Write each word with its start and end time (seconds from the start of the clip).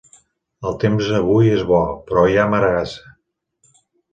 El 0.69 0.77
temps 0.83 1.11
avui 1.17 1.51
és 1.57 1.61
bo 1.73 1.83
però 2.09 2.25
hi 2.31 2.41
ha 2.45 2.49
maregassa. 2.55 3.15